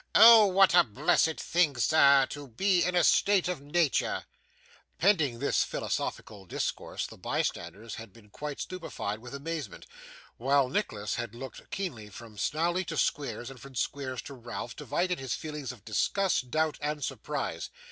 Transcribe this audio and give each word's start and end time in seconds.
Oh 0.15 0.47
what 0.47 0.73
a 0.73 0.83
blessed 0.83 1.39
thing, 1.39 1.75
sir, 1.75 2.25
to 2.31 2.47
be 2.47 2.83
in 2.83 2.95
a 2.95 3.03
state 3.03 3.47
of 3.47 3.61
natur!' 3.61 4.25
Pending 4.97 5.37
this 5.37 5.63
philosophical 5.63 6.47
discourse, 6.47 7.05
the 7.05 7.19
bystanders 7.19 7.93
had 7.93 8.11
been 8.11 8.31
quite 8.31 8.59
stupefied 8.59 9.19
with 9.19 9.35
amazement, 9.35 9.85
while 10.37 10.69
Nicholas 10.69 11.13
had 11.17 11.35
looked 11.35 11.69
keenly 11.69 12.09
from 12.09 12.35
Snawley 12.35 12.83
to 12.85 12.97
Squeers, 12.97 13.51
and 13.51 13.59
from 13.59 13.75
Squeers 13.75 14.23
to 14.23 14.33
Ralph, 14.33 14.75
divided 14.75 15.17
between 15.19 15.23
his 15.23 15.35
feelings 15.35 15.71
of 15.71 15.85
disgust, 15.85 16.49
doubt, 16.49 16.79
and 16.81 17.03
surprise. 17.05 17.69